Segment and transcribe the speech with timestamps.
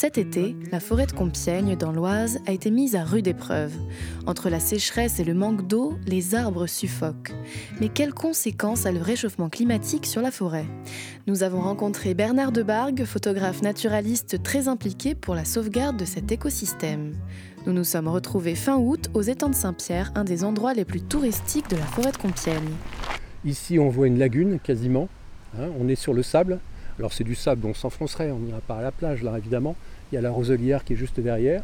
[0.00, 3.74] Cet été, la forêt de Compiègne, dans l'Oise, a été mise à rude épreuve.
[4.26, 7.34] Entre la sécheresse et le manque d'eau, les arbres suffoquent.
[7.82, 10.64] Mais quelles conséquences a le réchauffement climatique sur la forêt?
[11.26, 17.12] Nous avons rencontré Bernard Debargue, photographe naturaliste très impliqué pour la sauvegarde de cet écosystème.
[17.66, 21.02] Nous nous sommes retrouvés fin août aux étangs de Saint-Pierre, un des endroits les plus
[21.02, 22.72] touristiques de la forêt de Compiègne.
[23.44, 25.10] Ici, on voit une lagune quasiment.
[25.58, 26.58] Hein, on est sur le sable.
[27.00, 29.74] Alors c'est du sable, on s'enfoncerait, on n'ira pas à la plage là évidemment.
[30.12, 31.62] Il y a la roselière qui est juste derrière,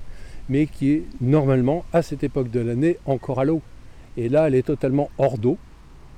[0.48, 3.60] mais qui est normalement à cette époque de l'année encore à l'eau.
[4.16, 5.58] Et là, elle est totalement hors d'eau.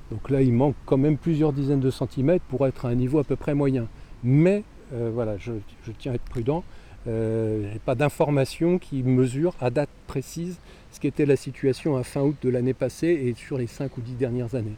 [0.09, 3.19] Donc là, il manque quand même plusieurs dizaines de centimètres pour être à un niveau
[3.19, 3.87] à peu près moyen.
[4.23, 4.63] Mais
[4.93, 5.51] euh, voilà, je,
[5.97, 6.63] tiens à être prudent.
[7.09, 10.59] Euh, pas d'informations qui mesurent à date précise
[10.93, 14.01] ce qu'était la situation à fin août de l'année passée et sur les 5 ou
[14.01, 14.77] 10 dernières années.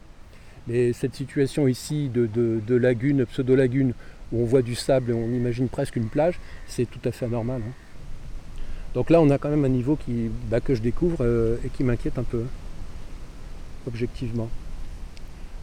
[0.66, 3.94] Mais cette situation ici de lagune, pseudo-lagune,
[4.32, 7.26] où on voit du sable et on imagine presque une plage, c'est tout à fait
[7.26, 7.60] anormal.
[7.66, 7.72] Hein.
[8.94, 9.98] Donc là, on a quand même un niveau
[10.50, 12.48] bah, que je découvre euh, et qui m'inquiète un peu, hein,
[13.86, 14.48] objectivement.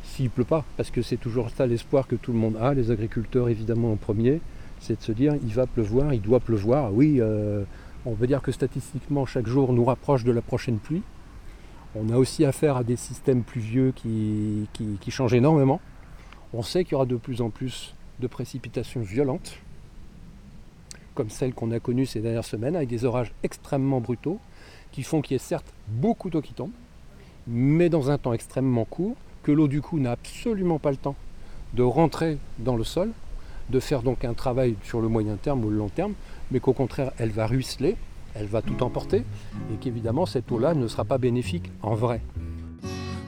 [0.04, 2.92] S'il pleut pas, parce que c'est toujours ça l'espoir que tout le monde a, les
[2.92, 4.42] agriculteurs évidemment en premier,
[4.80, 6.92] c'est de se dire il va pleuvoir, il doit pleuvoir.
[6.94, 7.64] Oui, euh,
[8.06, 11.04] on veut dire que statistiquement, chaque jour nous rapproche de la prochaine pluie.
[11.96, 14.68] On a aussi affaire à des systèmes pluvieux qui
[15.10, 15.82] changent énormément.
[16.54, 19.58] On sait qu'il y aura de plus en plus de précipitations violentes,
[21.16, 24.40] comme celles qu'on a connues ces dernières semaines, avec des orages extrêmement brutaux,
[24.92, 26.72] qui font qu'il y ait certes beaucoup d'eau qui tombe,
[27.48, 31.16] mais dans un temps extrêmement court, que l'eau du coup n'a absolument pas le temps
[31.74, 33.12] de rentrer dans le sol,
[33.70, 36.14] de faire donc un travail sur le moyen terme ou le long terme,
[36.52, 37.96] mais qu'au contraire elle va ruisseler,
[38.36, 39.24] elle va tout emporter,
[39.72, 42.22] et qu'évidemment cette eau-là ne sera pas bénéfique en vrai.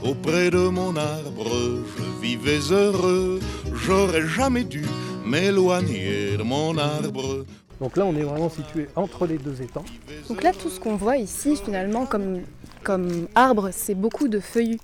[0.03, 3.39] Auprès de mon arbre, je vivais heureux,
[3.81, 4.83] j'aurais jamais dû
[5.25, 7.45] m'éloigner de mon arbre.
[7.79, 9.85] Donc là, on est vraiment situé entre les deux étangs.
[10.29, 12.41] Donc là, tout ce qu'on voit ici, finalement, comme,
[12.83, 14.79] comme arbre, c'est beaucoup de feuillus.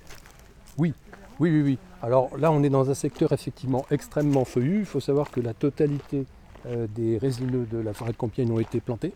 [0.76, 0.92] Oui,
[1.38, 1.78] oui, oui, oui.
[2.02, 4.80] Alors là, on est dans un secteur effectivement extrêmement feuillu.
[4.80, 6.24] Il faut savoir que la totalité
[6.66, 9.12] euh, des résineux de la forêt de Compiègne ont été plantés.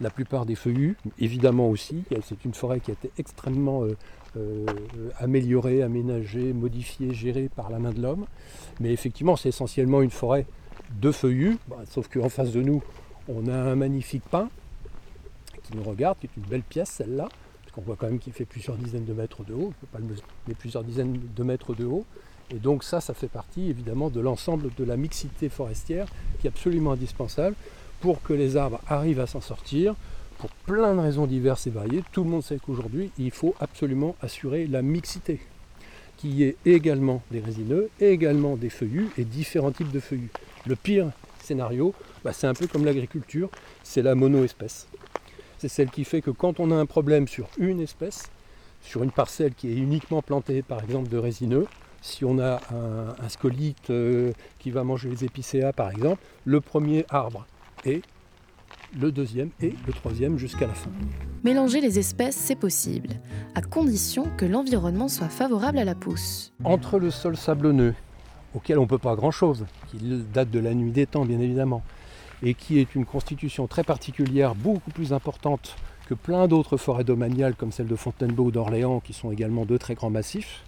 [0.00, 2.04] La plupart des feuillus, évidemment aussi.
[2.24, 3.96] C'est une forêt qui a été extrêmement euh,
[4.36, 4.64] euh,
[5.18, 8.26] améliorée, aménagée, modifiée, gérée par la main de l'homme.
[8.80, 10.46] Mais effectivement, c'est essentiellement une forêt
[11.00, 12.82] de feuillus, bah, sauf qu'en face de nous,
[13.28, 14.48] on a un magnifique pin
[15.62, 17.28] qui nous regarde, qui est une belle pièce celle-là,
[17.62, 20.06] parce qu'on voit quand même qu'il fait plusieurs dizaines de mètres de haut, pas le
[20.48, 22.04] mais plusieurs dizaines de mètres de haut.
[22.50, 26.06] Et donc ça, ça fait partie évidemment de l'ensemble de la mixité forestière
[26.40, 27.54] qui est absolument indispensable
[28.00, 29.94] pour que les arbres arrivent à s'en sortir,
[30.38, 32.02] pour plein de raisons diverses et variées.
[32.12, 35.40] Tout le monde sait qu'aujourd'hui, il faut absolument assurer la mixité,
[36.16, 40.30] qui est également des résineux, également des feuillus et différents types de feuillus.
[40.66, 41.10] Le pire
[41.42, 41.94] scénario,
[42.24, 43.50] bah, c'est un peu comme l'agriculture,
[43.82, 44.88] c'est la monoespèce.
[45.58, 48.30] C'est celle qui fait que quand on a un problème sur une espèce,
[48.82, 51.66] sur une parcelle qui est uniquement plantée par exemple de résineux,
[52.00, 57.04] si on a un, scolite euh, qui va manger les épicéas par exemple, le premier
[57.10, 57.46] arbre
[57.84, 58.02] est
[58.98, 60.90] le deuxième et le troisième jusqu'à la fin.
[61.44, 63.10] Mélanger les espèces, c'est possible,
[63.54, 66.52] à condition que l'environnement soit favorable à la pousse.
[66.64, 67.94] Entre le sol sablonneux,
[68.54, 69.98] auquel on ne peut pas grand-chose, qui
[70.32, 71.82] date de la nuit des temps bien évidemment,
[72.42, 75.76] et qui est une constitution très particulière, beaucoup plus importante
[76.08, 79.78] que plein d'autres forêts domaniales comme celle de Fontainebleau ou d'Orléans, qui sont également deux
[79.78, 80.64] très grands massifs,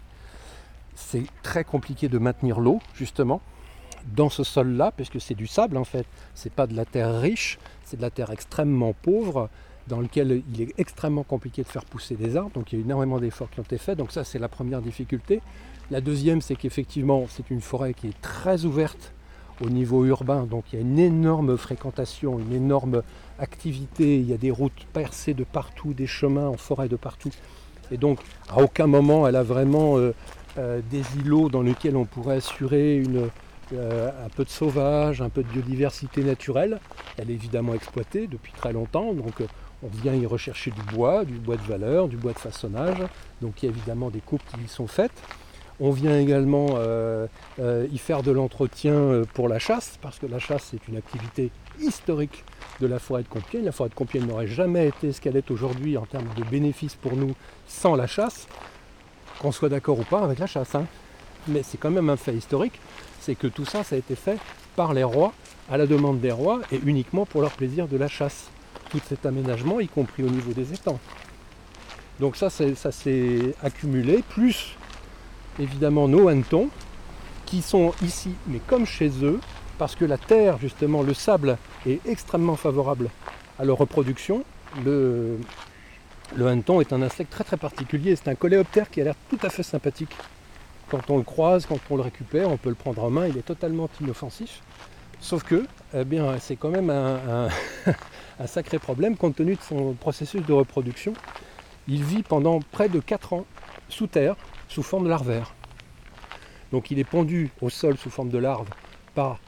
[0.94, 3.40] c'est très compliqué de maintenir l'eau, justement,
[4.14, 7.58] dans ce sol-là, puisque c'est du sable en fait, c'est pas de la terre riche,
[7.84, 9.48] c'est de la terre extrêmement pauvre,
[9.88, 12.84] dans lequel il est extrêmement compliqué de faire pousser des arbres, donc il y a
[12.84, 15.40] énormément d'efforts qui ont été faits, donc ça c'est la première difficulté.
[15.90, 19.12] La deuxième, c'est qu'effectivement c'est une forêt qui est très ouverte
[19.60, 23.02] au niveau urbain, donc il y a une énorme fréquentation, une énorme
[23.38, 27.30] activité, il y a des routes percées de partout, des chemins en forêt de partout,
[27.90, 30.14] et donc à aucun moment elle a vraiment euh,
[30.58, 33.28] euh, des îlots dans lesquels on pourrait assurer une,
[33.74, 36.78] euh, un peu de sauvage, un peu de biodiversité naturelle.
[37.16, 39.46] Elle est évidemment exploitée depuis très longtemps, donc euh,
[39.82, 42.98] on vient y rechercher du bois, du bois de valeur, du bois de façonnage.
[43.40, 45.12] Donc il y a évidemment des coupes qui y sont faites.
[45.80, 47.26] On vient également euh,
[47.58, 52.44] y faire de l'entretien pour la chasse, parce que la chasse c'est une activité historique
[52.80, 53.64] de la forêt de Compiègne.
[53.64, 56.94] La forêt de Compiègne n'aurait jamais été ce qu'elle est aujourd'hui en termes de bénéfices
[56.94, 57.34] pour nous
[57.66, 58.46] sans la chasse,
[59.40, 60.74] qu'on soit d'accord ou pas avec la chasse.
[60.74, 60.86] Hein.
[61.48, 62.78] Mais c'est quand même un fait historique
[63.22, 64.38] c'est que tout ça, ça a été fait
[64.74, 65.32] par les rois,
[65.70, 68.48] à la demande des rois, et uniquement pour leur plaisir de la chasse.
[68.90, 70.98] Tout cet aménagement, y compris au niveau des étangs.
[72.18, 74.76] Donc ça, ça s'est accumulé, plus
[75.58, 76.68] évidemment nos hannetons,
[77.46, 79.38] qui sont ici, mais comme chez eux,
[79.78, 83.08] parce que la terre, justement, le sable est extrêmement favorable
[83.58, 84.44] à leur reproduction.
[84.84, 85.38] Le,
[86.34, 89.38] le hanneton est un insecte très très particulier, c'est un coléoptère qui a l'air tout
[89.42, 90.16] à fait sympathique.
[90.92, 93.38] Quand on le croise, quand on le récupère, on peut le prendre en main, il
[93.38, 94.60] est totalement inoffensif.
[95.20, 97.48] Sauf que, eh bien, c'est quand même un,
[98.46, 101.14] sacré problème compte tenu de son processus de reproduction.
[101.88, 103.46] Il vit pendant près de 4 ans
[103.88, 104.36] sous terre,
[104.68, 105.54] sous forme larvaire.
[106.72, 108.68] Donc il est pendu au sol sous forme de larve
[109.14, 109.38] par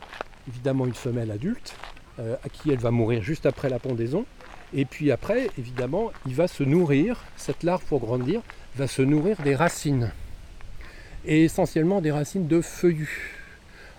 [0.48, 1.76] évidemment une femelle adulte,
[2.20, 4.24] euh, à qui elle va mourir juste après la pondaison.
[4.72, 8.40] Et puis après, évidemment, il va se nourrir, cette larve pour grandir,
[8.76, 10.10] va se nourrir des racines.
[11.26, 13.40] Et essentiellement des racines de feuillus.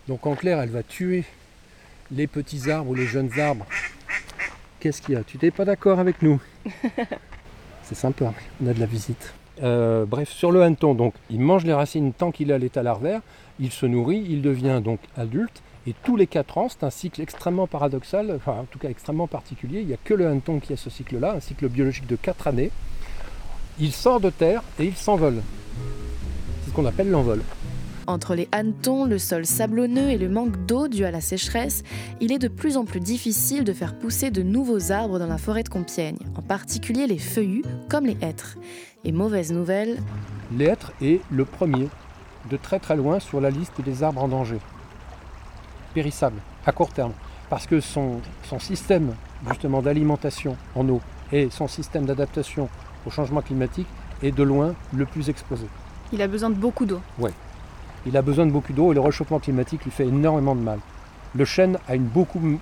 [0.07, 1.24] Donc en clair, elle va tuer
[2.12, 3.66] les petits arbres ou les jeunes arbres.
[4.80, 5.24] Qu'est-ce qu'il y a?
[5.24, 6.39] Tu n'es pas d'accord avec nous?
[7.83, 8.33] C'est sympa,
[8.63, 9.33] on a de la visite.
[9.63, 12.83] Euh, bref, sur le hanneton, donc, il mange les racines tant qu'il est à l'état
[12.83, 13.22] larvaire,
[13.60, 17.21] il se nourrit, il devient donc adulte, et tous les 4 ans, c'est un cycle
[17.21, 20.74] extrêmement paradoxal, enfin en tout cas extrêmement particulier, il n'y a que le hanneton qui
[20.74, 22.71] a ce cycle-là, un cycle biologique de 4 années.
[23.80, 25.42] Il sort de terre et il s'envole.
[26.75, 27.42] Qu'on appelle l'envol.
[28.06, 31.83] Entre les hannetons, le sol sablonneux et le manque d'eau dû à la sécheresse,
[32.19, 35.38] il est de plus en plus difficile de faire pousser de nouveaux arbres dans la
[35.38, 38.57] forêt de Compiègne, en particulier les feuillus comme les hêtres.
[39.06, 39.98] Et mauvaise nouvelle,
[40.56, 41.88] L'être est le premier,
[42.51, 44.60] de très très loin, sur la liste des arbres en danger.
[45.94, 47.13] Périssable, à court terme.
[47.50, 49.16] Parce que son, son système
[49.48, 51.00] justement d'alimentation en eau
[51.31, 52.69] et son système d'adaptation
[53.06, 53.88] au changement climatique
[54.21, 55.66] est de loin le plus exposé.
[56.13, 57.02] Il a besoin de beaucoup d'eau.
[58.06, 60.80] Il a besoin de beaucoup d'eau et le réchauffement climatique lui fait énormément de mal.
[61.34, 62.10] Le chêne a une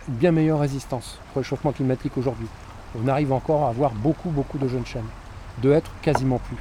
[0.08, 2.48] bien meilleure résistance au réchauffement climatique aujourd'hui.
[2.98, 5.04] On arrive encore à avoir beaucoup beaucoup de jeunes chênes.
[5.62, 6.58] De être quasiment plus.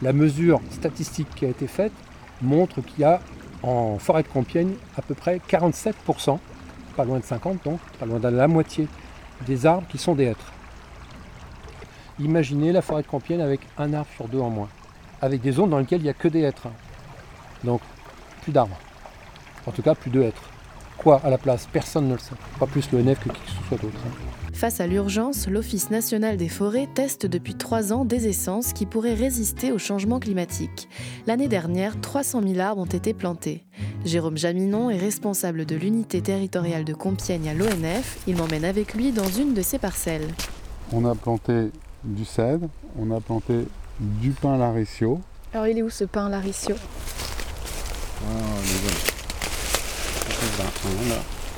[0.00, 1.92] La mesure statistique qui a été faite
[2.40, 3.20] montre qu'il y a
[3.62, 6.38] en forêt de Compiègne à peu près 47%,
[6.96, 8.88] pas loin de 50 donc, pas loin de la moitié
[9.46, 10.52] des arbres qui sont des hêtres.
[12.18, 14.68] Imaginez la forêt de Compiègne avec un arbre sur deux en moins,
[15.22, 16.68] avec des zones dans lesquelles il n'y a que des hêtres.
[17.64, 17.80] Donc
[18.42, 18.78] plus d'arbres.
[19.66, 20.42] En tout cas plus de hêtres.
[20.98, 22.34] Quoi à la place Personne ne le sait.
[22.58, 24.00] Pas plus l'ONF que qui que ce soit d'autre.
[24.52, 29.14] Face à l'urgence, l'Office national des forêts teste depuis trois ans des essences qui pourraient
[29.14, 30.88] résister au changement climatique.
[31.26, 33.64] L'année dernière, 300 000 arbres ont été plantés.
[34.04, 38.18] Jérôme Jaminon est responsable de l'unité territoriale de Compiègne à l'ONF.
[38.26, 40.28] Il m'emmène avec lui dans une de ses parcelles.
[40.92, 41.70] On a planté
[42.04, 43.64] du cèdre, on a planté
[44.00, 45.20] du pin laricio.
[45.52, 46.74] Alors il est où ce pain laricio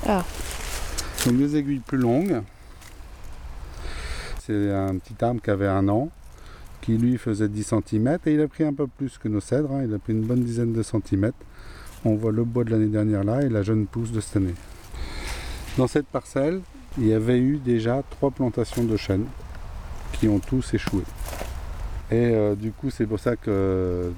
[0.06, 0.24] Ah.
[1.26, 2.42] Donc des aiguilles plus longues.
[4.40, 6.10] C'est un petit arbre qui avait un an,
[6.82, 9.72] qui lui faisait 10 cm et il a pris un peu plus que nos cèdres,
[9.72, 9.84] hein.
[9.84, 11.38] il a pris une bonne dizaine de centimètres.
[12.04, 14.54] On voit le bois de l'année dernière là et la jeune pousse de cette année.
[15.78, 16.60] Dans cette parcelle,
[16.98, 19.24] il y avait eu déjà trois plantations de chênes
[20.12, 21.02] qui ont tous échoué.
[22.10, 24.12] Et euh, du coup, c'est pour ça que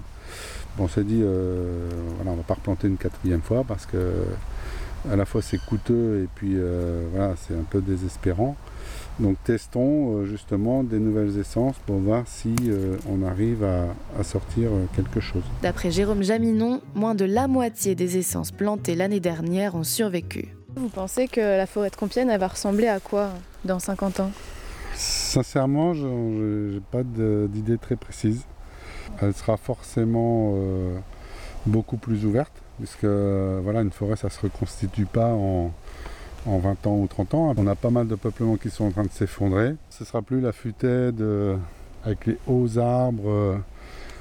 [0.77, 3.97] bon, on s'est dit, euh, voilà, on va pas replanter une quatrième fois parce que
[5.11, 8.57] à la fois c'est coûteux et puis euh, voilà, c'est un peu désespérant.
[9.19, 13.87] Donc testons euh, justement des nouvelles essences pour voir si euh, on arrive à,
[14.19, 15.43] à sortir euh, quelque chose.
[15.63, 20.55] D'après Jérôme Jaminon, moins de la moitié des essences plantées l'année dernière ont survécu.
[20.77, 23.31] Vous pensez que la forêt de Compiègne elle va ressembler à quoi
[23.65, 24.31] dans 50 ans?
[24.97, 26.07] Sincèrement, je
[26.75, 28.45] n'ai pas d'idée très précise.
[29.21, 30.99] Elle sera forcément euh,
[31.67, 35.71] beaucoup plus ouverte, puisque euh, voilà, une forêt, ça ne se reconstitue pas en,
[36.47, 37.55] en 20 ans ou 30 ans.
[37.57, 39.75] On a pas mal de peuplements qui sont en train de s'effondrer.
[39.91, 41.57] Ce ne sera plus la futaie de-
[42.05, 43.57] avec les hauts arbres euh,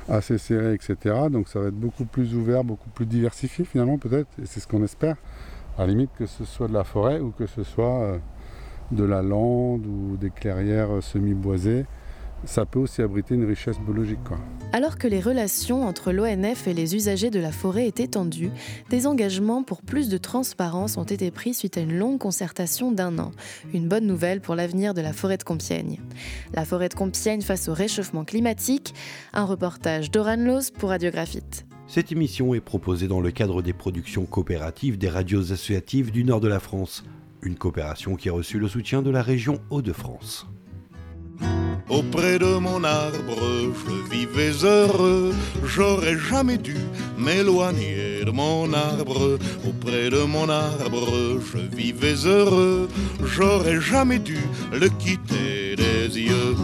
[0.09, 0.97] assez serrés, etc.
[1.31, 4.67] Donc ça va être beaucoup plus ouvert, beaucoup plus diversifié finalement peut-être, et c'est ce
[4.67, 5.15] qu'on espère.
[5.77, 8.17] À la limite que ce soit de la forêt ou que ce soit...
[8.91, 11.85] de la lande ou des clairières euh, semi-boisées,
[12.43, 14.23] ça peut aussi abriter une richesse biologique.
[14.23, 14.37] Quoi.
[14.71, 18.51] Alors que les relations entre l'ONF et les usagers de la forêt étaient tendues,
[18.89, 23.17] des engagements pour plus de transparence ont été pris suite à une longue concertation d'un
[23.19, 23.31] an.
[23.73, 25.99] Une bonne nouvelle pour l'avenir de la forêt de Compiègne.
[26.53, 28.93] La forêt de Compiègne face au réchauffement climatique,
[29.33, 31.65] un reportage d'Oran Loz pour Radiographite.
[31.87, 36.39] Cette émission est proposée dans le cadre des productions coopératives des radios associatives du nord
[36.39, 37.03] de la France,
[37.45, 40.47] une coopération qui a reçu le soutien de la région Hauts-de-France.
[41.87, 45.33] Auprès de mon arbre, je vivais heureux.
[45.63, 46.75] J'aurais jamais dû
[47.17, 49.37] m'éloigner de mon arbre.
[49.67, 52.89] Auprès de mon arbre, je vivais heureux.
[53.23, 54.39] J'aurais jamais dû
[54.73, 56.55] le quitter des yeux.